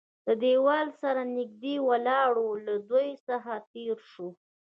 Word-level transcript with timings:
له 0.27 0.33
دېوال 0.43 0.87
سره 1.01 1.21
نږدې 1.37 1.75
ولاړ 1.87 2.31
و، 2.39 2.45
له 2.67 2.75
دوی 2.89 3.09
څخه 3.27 3.51
تېر 3.71 3.95
شوو. 4.11 4.29